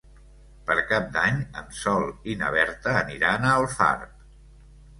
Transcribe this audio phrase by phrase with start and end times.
[0.69, 4.21] Per Cap d'Any en Sol i na Berta aniran a Alfarb.